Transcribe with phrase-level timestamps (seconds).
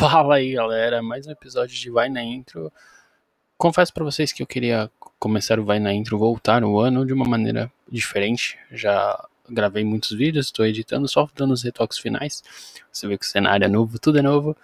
[0.00, 1.02] Fala aí, galera.
[1.02, 2.72] Mais um episódio de Vai na Intro.
[3.58, 7.12] Confesso para vocês que eu queria começar o Vai na Intro, voltar o ano de
[7.12, 8.58] uma maneira diferente.
[8.72, 12.42] Já gravei muitos vídeos, estou editando, só dando os retoques finais.
[12.90, 14.56] Você vê que o cenário é novo, tudo é novo.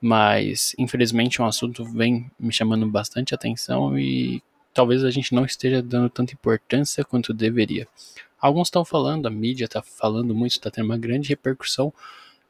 [0.00, 4.42] Mas, infelizmente, um assunto vem me chamando bastante atenção e
[4.74, 7.86] talvez a gente não esteja dando tanta importância quanto deveria.
[8.40, 11.94] Alguns estão falando, a mídia está falando muito, está tendo uma grande repercussão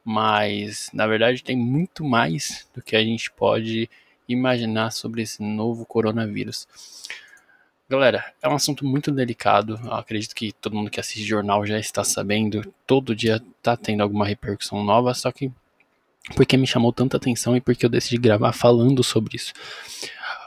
[0.04, 3.88] mas na verdade tem muito mais do que a gente pode
[4.28, 6.66] imaginar sobre esse novo coronavírus.
[7.88, 9.80] Galera, é um assunto muito delicado.
[9.82, 12.72] Eu acredito que todo mundo que assiste jornal já está sabendo.
[12.86, 15.50] Todo dia está tendo alguma repercussão nova, só que
[16.36, 19.52] porque me chamou tanta atenção e porque eu decidi gravar falando sobre isso.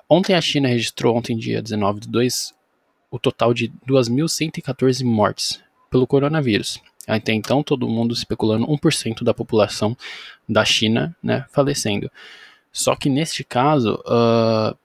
[0.08, 2.54] Ontem a China registrou, ontem dia 19 de 2,
[3.12, 6.82] o total de 2.114 mortes pelo coronavírus.
[7.08, 9.96] Até então, todo mundo especulando 1% da população
[10.48, 12.10] da China né, falecendo.
[12.72, 14.76] Só que neste caso, uh,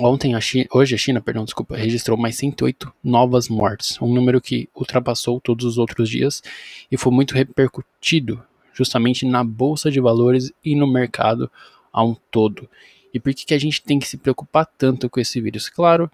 [0.00, 4.40] ontem a China, hoje a China, perdão, desculpa, registrou mais 108 novas mortes, um número
[4.40, 6.42] que ultrapassou todos os outros dias
[6.90, 11.50] e foi muito repercutido justamente na bolsa de valores e no mercado
[11.92, 12.68] a um todo.
[13.12, 15.68] E por que, que a gente tem que se preocupar tanto com esse vírus?
[15.68, 16.10] Claro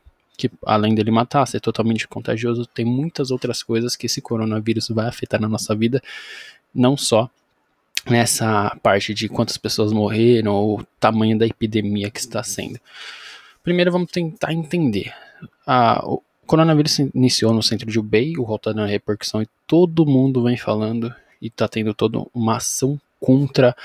[0.49, 5.07] que além dele matar, ser totalmente contagioso, tem muitas outras coisas que esse coronavírus vai
[5.07, 6.03] afetar na nossa vida,
[6.75, 7.31] não só
[8.11, 12.81] nessa parte de quantas pessoas morreram ou o tamanho da epidemia que está sendo.
[13.63, 15.15] Primeiro vamos tentar entender.
[16.03, 20.57] O coronavírus iniciou no centro de Hubei, o voltando a repercussão e todo mundo vem
[20.57, 23.77] falando e está tendo toda uma ação contra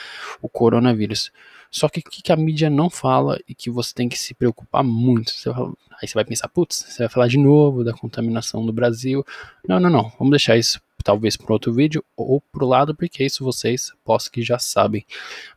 [0.41, 1.31] o coronavírus.
[1.69, 4.83] Só que o que a mídia não fala e que você tem que se preocupar
[4.83, 5.31] muito.
[5.31, 8.73] Você fala, aí você vai pensar, putz, você vai falar de novo da contaminação do
[8.73, 9.25] Brasil.
[9.67, 10.11] Não, não, não.
[10.17, 14.29] Vamos deixar isso talvez para outro vídeo ou para o lado, porque isso vocês posso
[14.29, 15.05] que já sabem.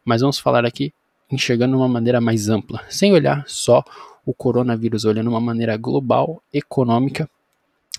[0.05, 0.92] Mas vamos falar aqui
[1.30, 3.84] enxergando de uma maneira mais ampla, sem olhar só
[4.24, 7.28] o coronavírus, olhando de uma maneira global, econômica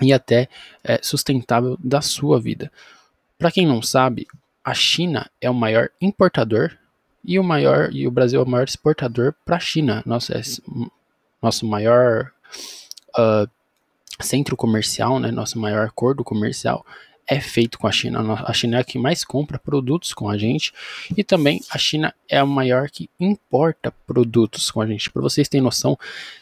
[0.01, 0.47] e até
[0.83, 2.71] é, sustentável da sua vida.
[3.37, 4.27] Para quem não sabe,
[4.63, 6.77] a China é o maior importador
[7.23, 10.01] e o maior e o Brasil é o maior exportador para a China.
[10.05, 10.41] Nossa, é
[11.41, 12.31] nosso maior
[13.17, 13.49] uh,
[14.19, 16.85] centro comercial, né, nosso maior acordo comercial
[17.31, 18.19] é feito com a China.
[18.45, 20.73] A China é a que mais compra produtos com a gente
[21.15, 25.09] e também a China é a maior que importa produtos com a gente.
[25.09, 25.97] Para vocês terem noção,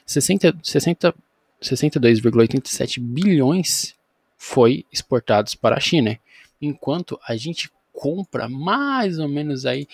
[0.05, 1.13] 60, 60,
[1.61, 3.95] 62,87 bilhões
[4.35, 6.17] foi exportados para a China,
[6.59, 9.87] enquanto a gente compra mais ou menos aí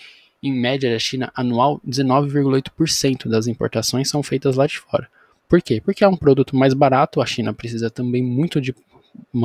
[0.46, 5.08] em média da China anual, 19,8% das importações são feitas lá de fora.
[5.48, 5.80] Por quê?
[5.84, 8.74] Porque é um produto mais barato, a China precisa também muito de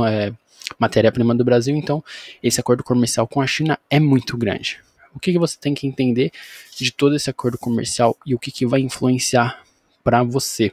[0.08, 0.34] é,
[0.80, 2.04] matéria-prima do Brasil, então
[2.42, 4.80] esse acordo comercial com a China é muito grande.
[5.14, 6.32] O que, que você tem que entender
[6.78, 9.62] de todo esse acordo comercial e o que, que vai influenciar
[10.04, 10.72] para você,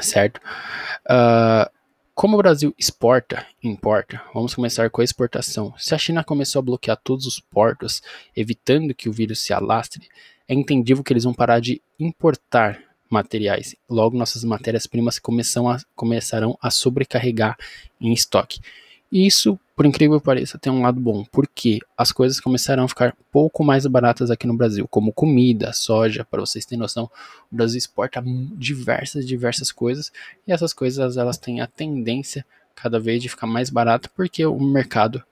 [0.00, 0.40] certo?
[1.06, 1.70] Uh,
[2.16, 5.74] como o Brasil exporta e importa, vamos começar com a exportação.
[5.76, 8.02] Se a China começou a bloquear todos os portos,
[8.34, 10.08] evitando que o vírus se alastre,
[10.48, 13.76] é entendível que eles vão parar de importar materiais.
[13.86, 15.20] Logo, nossas matérias-primas
[15.94, 17.54] começarão a sobrecarregar
[18.00, 18.60] em estoque.
[19.12, 23.14] Isso, por incrível que pareça, tem um lado bom, porque as coisas começaram a ficar
[23.30, 27.10] pouco mais baratas aqui no Brasil, como comida, soja, para vocês terem noção,
[27.52, 28.24] o Brasil exporta
[28.56, 30.10] diversas, diversas coisas,
[30.48, 32.44] e essas coisas elas têm a tendência
[32.74, 35.22] cada vez de ficar mais barato, porque o mercado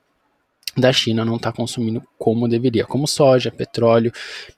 [0.76, 4.12] da China não está consumindo como deveria, como soja, petróleo,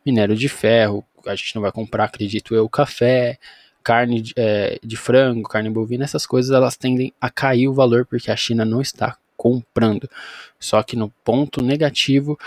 [0.05, 3.39] minério de ferro, a gente não vai comprar, acredito eu, café,
[3.85, 8.05] carne de, é, de frango, carne bovina, essas coisas elas tendem a cair o valor
[8.05, 10.09] porque a China não está comprando.
[10.59, 12.39] Só que no ponto negativo,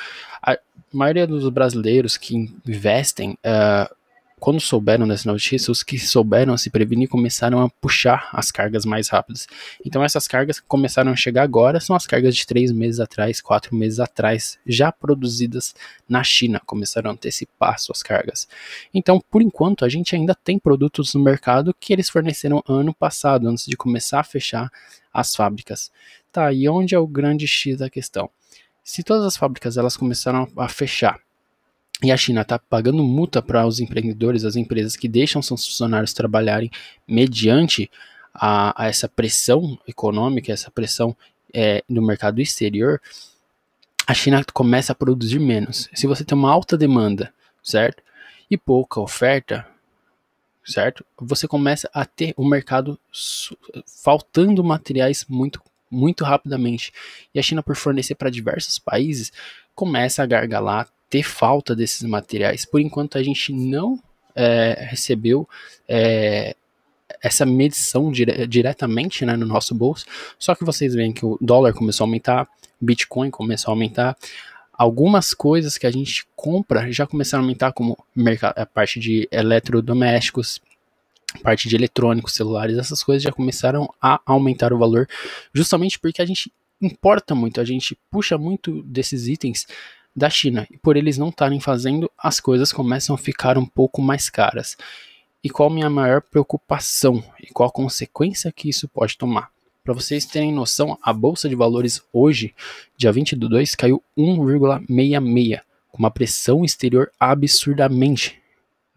[0.42, 0.58] a
[0.92, 2.36] maioria dos brasileiros que
[2.66, 3.94] investem uh,
[4.40, 9.10] quando souberam dessa notícia, os que souberam se prevenir começaram a puxar as cargas mais
[9.10, 9.48] rápidas.
[9.86, 13.42] Então essas cargas que começaram a chegar agora são as cargas de três meses atrás,
[13.42, 15.76] quatro meses atrás, já produzidas
[16.08, 18.48] na China, começaram a antecipar suas cargas.
[18.94, 23.48] Então, por enquanto, a gente ainda tem produtos no mercado que eles forneceram ano passado,
[23.48, 24.72] antes de começar a fechar
[25.14, 25.92] as fábricas.
[26.32, 28.30] Tá, e onde é o grande X da questão?
[28.84, 31.20] Se todas as fábricas elas começaram a fechar
[32.04, 36.14] e a China está pagando multa para os empreendedores, as empresas que deixam seus funcionários
[36.14, 36.72] trabalharem
[37.08, 37.90] mediante
[38.34, 41.16] a, a essa pressão econômica, essa pressão
[41.54, 43.02] é, no mercado exterior,
[44.08, 45.90] a China começa a produzir menos.
[45.94, 48.02] Se você tem uma alta demanda, certo?
[48.50, 49.68] E pouca oferta,
[50.66, 51.06] certo?
[51.20, 53.00] Você começa a ter o mercado
[53.86, 56.92] faltando materiais muito muito rapidamente.
[57.34, 59.32] E a China, por fornecer para diversos países,
[59.74, 62.66] começa a gargalar ter falta desses materiais.
[62.66, 64.00] Por enquanto a gente não
[64.36, 65.48] é, recebeu
[65.88, 66.56] é,
[67.22, 70.06] essa medição dire diretamente né, no nosso bolso.
[70.38, 72.48] Só que vocês veem que o dólar começou a aumentar,
[72.80, 74.16] Bitcoin começou a aumentar.
[74.72, 77.98] Algumas coisas que a gente compra já começaram a aumentar, como
[78.42, 80.62] a parte de eletrodomésticos,
[81.44, 85.08] parte de eletrônicos, celulares, essas coisas já começaram a aumentar o valor,
[85.54, 89.66] justamente porque a gente importa muito, a gente puxa muito desses itens
[90.16, 90.68] da China.
[90.72, 94.76] E por eles não estarem fazendo, as coisas começam a ficar um pouco mais caras.
[95.44, 99.50] E qual a minha maior preocupação e qual a consequência que isso pode tomar?
[99.84, 102.54] Para vocês terem noção, a bolsa de valores hoje,
[102.98, 108.39] dia 20 do 2, caiu 1,66, com uma pressão exterior absurdamente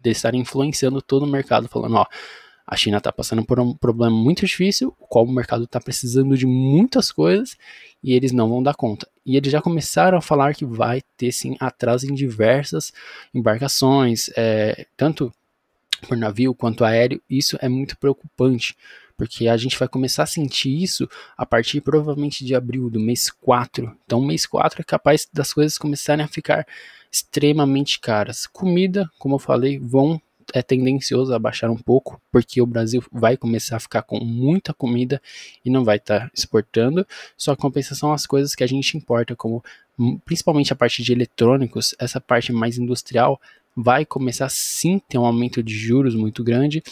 [0.03, 2.05] de estar influenciando todo o mercado, falando, ó,
[2.65, 6.37] a China está passando por um problema muito difícil, o qual o mercado está precisando
[6.37, 7.57] de muitas coisas
[8.01, 9.07] e eles não vão dar conta.
[9.25, 12.93] E eles já começaram a falar que vai ter sim atraso em diversas
[13.33, 15.33] embarcações, é, tanto
[16.07, 17.21] por navio quanto aéreo.
[17.29, 18.75] Isso é muito preocupante,
[19.23, 23.31] porque a gente vai começar a sentir isso a partir provavelmente de abril, do mês
[23.31, 23.97] 4.
[24.05, 26.67] Então, mês 4 é capaz das coisas começarem a ficar
[27.09, 28.45] extremamente caras.
[28.45, 30.21] Comida, como eu falei, vão
[30.53, 34.73] é tendencioso a baixar um pouco, porque o Brasil vai começar a ficar com muita
[34.73, 35.21] comida
[35.63, 37.07] e não vai estar tá exportando.
[37.37, 39.63] Só compensação as coisas que a gente importa, como
[39.97, 43.39] hum, principalmente a parte de eletrônicos, essa parte mais industrial,
[43.73, 46.83] vai começar sim ter um aumento de juros muito grande,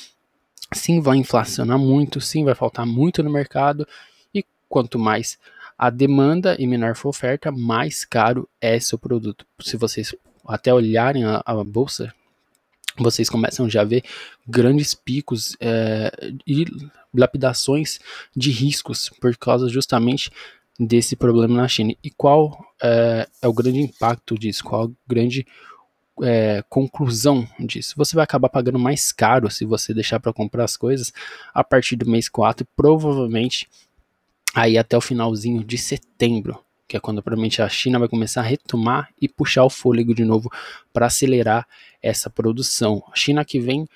[0.73, 3.87] sim vai inflacionar muito, sim vai faltar muito no mercado
[4.33, 5.37] e quanto mais
[5.77, 9.45] a demanda e menor for a oferta, mais caro é seu produto.
[9.59, 10.15] Se vocês
[10.45, 12.13] até olharem a, a bolsa
[12.97, 14.03] vocês começam já a ver
[14.47, 16.11] grandes picos é,
[16.45, 16.65] e
[17.13, 17.99] lapidações
[18.35, 20.31] de riscos por causa justamente
[20.79, 21.93] desse problema na China.
[22.03, 24.63] E qual é, é o grande impacto disso?
[24.63, 25.45] Qual a grande
[26.21, 27.93] é, conclusão disso?
[27.97, 31.11] Você vai acabar pagando mais caro se você deixar para comprar as coisas
[31.53, 33.69] a partir do mês 4 e provavelmente
[34.53, 36.59] aí até o finalzinho de setembro
[36.91, 40.25] que é quando provavelmente a China vai começar a retomar e puxar o fôlego de
[40.25, 40.51] novo
[40.91, 41.65] para acelerar
[42.03, 43.01] essa produção.
[43.09, 43.87] A China que vem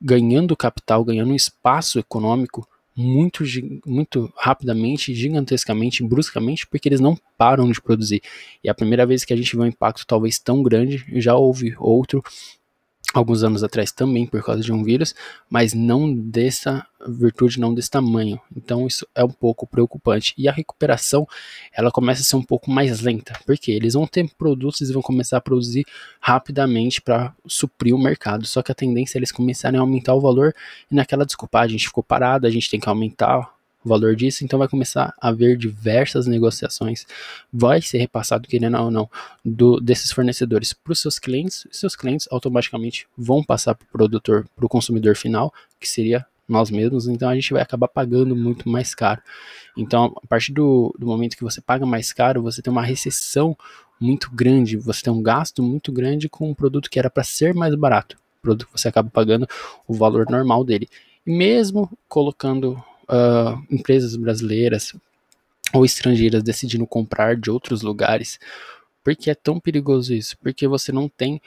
[0.00, 2.64] ganhando capital, ganhando espaço econômico
[2.96, 3.44] muito,
[3.84, 8.22] muito rapidamente, gigantescamente, bruscamente, porque eles não param de produzir.
[8.64, 11.74] E a primeira vez que a gente vê um impacto talvez tão grande, já houve
[11.78, 12.22] outro
[13.18, 15.14] alguns anos atrás também por causa de um vírus,
[15.48, 18.40] mas não dessa virtude, não desse tamanho.
[18.56, 20.34] Então isso é um pouco preocupante.
[20.36, 21.26] E a recuperação,
[21.72, 25.02] ela começa a ser um pouco mais lenta, porque eles vão ter produtos e vão
[25.02, 25.84] começar a produzir
[26.20, 28.46] rapidamente para suprir o mercado.
[28.46, 30.54] Só que a tendência é eles começarem a aumentar o valor
[30.90, 33.55] e naquela desculpa, a gente ficou parado, a gente tem que aumentar
[33.86, 37.06] o valor disso, então vai começar a haver diversas negociações,
[37.52, 39.08] vai ser repassado, querendo ou não,
[39.44, 43.88] do, desses fornecedores para os seus clientes, e seus clientes automaticamente vão passar para o
[43.88, 48.34] produtor, para o consumidor final, que seria nós mesmos, então a gente vai acabar pagando
[48.36, 49.20] muito mais caro.
[49.76, 53.56] Então, a partir do, do momento que você paga mais caro, você tem uma recessão
[54.00, 57.54] muito grande, você tem um gasto muito grande com um produto que era para ser
[57.54, 59.46] mais barato, produto que você acaba pagando
[59.86, 60.88] o valor normal dele.
[61.26, 64.94] E mesmo colocando uh, empresas brasileiras
[65.72, 68.38] ou estrangeiras decidindo comprar de outros lugares.
[69.02, 70.36] Por que é tão perigoso isso?
[70.38, 71.40] Porque você não tem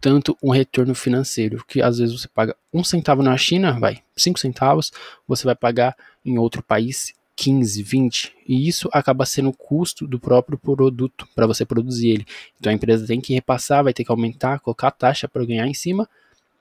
[0.00, 4.40] tanto um retorno financeiro, que às vezes você paga um centavo na China, vai, cinco
[4.40, 4.90] centavos,
[5.28, 10.18] você vai pagar em outro país 15, 20, e isso acaba sendo o custo do
[10.18, 12.26] próprio produto para você produzir ele.
[12.58, 15.66] Então a empresa tem que repassar, vai ter que aumentar, colocar a taxa para ganhar
[15.68, 16.08] em cima,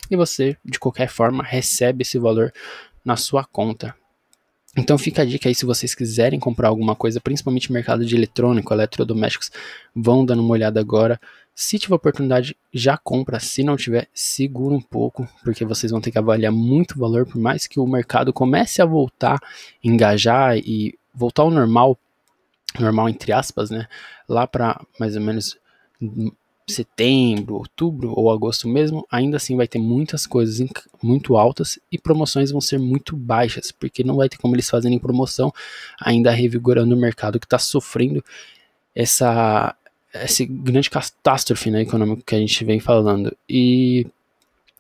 [0.10, 2.54] e você, de qualquer forma, recebe esse valor
[3.04, 3.96] na sua conta.
[4.78, 8.74] Então fica a dica aí se vocês quiserem comprar alguma coisa, principalmente mercado de eletrônico,
[8.74, 9.52] eletrodomésticos,
[9.94, 11.20] vão dando uma olhada agora.
[11.54, 13.40] Se tiver oportunidade, já compra.
[13.40, 17.26] Se não tiver, segura um pouco, porque vocês vão ter que avaliar muito o valor,
[17.26, 19.40] por mais que o mercado comece a voltar,
[19.84, 21.98] engajar e voltar ao normal,
[22.80, 23.88] normal entre aspas, né?
[24.28, 25.58] Lá para mais ou menos
[26.70, 30.66] setembro, outubro ou agosto mesmo, ainda assim vai ter muitas coisas
[31.02, 35.00] muito altas e promoções vão ser muito baixas, porque não vai ter como eles fazerem
[35.00, 35.52] promoção,
[36.00, 38.24] ainda revigorando o mercado que está sofrendo
[38.96, 39.76] essa
[40.14, 43.36] esse grande catástrofe né, econômico que a gente vem falando.
[43.48, 44.06] E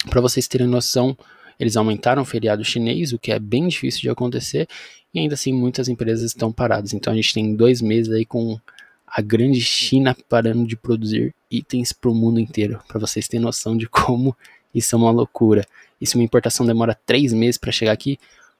[0.09, 1.17] para vocês terem noção,
[1.59, 4.67] eles aumentaram o feriado chinês, o que é bem difícil de acontecer,
[5.13, 6.93] e ainda assim muitas empresas estão paradas.
[6.93, 8.59] Então a gente tem dois meses aí com
[9.11, 13.75] a grande China parando de produzir itens para o mundo inteiro, para vocês terem noção
[13.75, 14.35] de como
[14.73, 15.67] isso é uma loucura.
[15.99, 18.17] E se uma importação demora três meses para chegar aqui,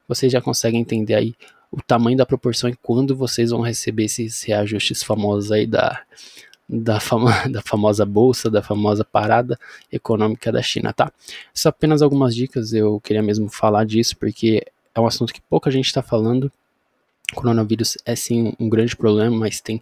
[0.07, 1.33] vocês já conseguem entender aí
[1.71, 6.01] o tamanho da proporção e quando vocês vão receber esses reajustes famosos aí da,
[6.67, 9.57] da, fama, da famosa bolsa, da famosa parada
[9.89, 11.13] econômica da China, tá?
[11.53, 15.71] Só apenas algumas dicas, eu queria mesmo falar disso, porque é um assunto que pouca
[15.71, 16.51] gente está falando.
[17.31, 19.81] O coronavírus é sim um grande problema, mas tem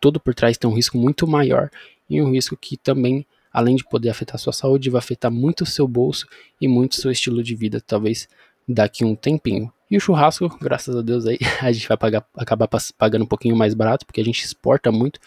[0.00, 1.70] todo por trás tem um risco muito maior
[2.08, 5.66] e um risco que também, além de poder afetar sua saúde, vai afetar muito o
[5.66, 6.26] seu bolso
[6.60, 8.28] e muito o seu estilo de vida, talvez
[8.66, 9.72] daqui um tempinho.
[9.90, 13.56] E o churrasco, graças a Deus aí, a gente vai pagar, acabar pagando um pouquinho
[13.56, 15.20] mais barato, porque a gente exporta muito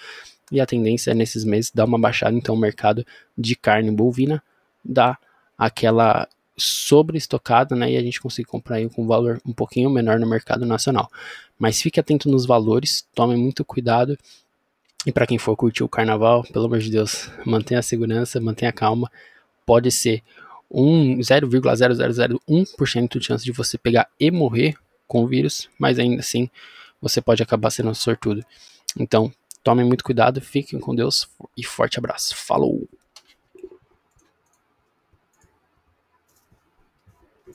[0.52, 3.06] e a tendência é nesses meses dar uma baixada, então o mercado
[3.38, 4.42] de carne bovina
[4.84, 5.18] dá
[5.58, 10.20] aquela sobreestocada, né, e a gente consegue comprar aí com um valor um pouquinho menor
[10.20, 11.10] no mercado nacional.
[11.58, 14.18] Mas fique atento nos valores, tome muito cuidado.
[15.06, 18.70] E para quem for curtir o carnaval, pelo amor de Deus, mantenha a segurança, mantenha
[18.70, 19.12] a calma.
[19.66, 20.24] Pode ser
[20.72, 24.76] um 0,0001% de chance de você pegar e morrer
[25.08, 26.50] com o vírus, mas ainda assim
[27.02, 28.44] você pode acabar sendo sortudo.
[28.98, 29.32] Então,
[29.62, 32.36] tomem muito cuidado, fiquem com Deus e forte abraço.
[32.36, 32.88] Falou!